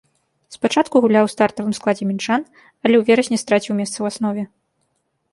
Спачатку 0.53 1.01
гуляў 1.03 1.27
у 1.27 1.29
стартавым 1.33 1.75
складзе 1.79 2.07
мінчан, 2.11 2.41
але 2.83 2.95
ў 2.99 3.07
верасні 3.11 3.37
страціў 3.43 3.77
месца 3.81 3.93
ў 3.99 4.05
аснове. 4.15 4.43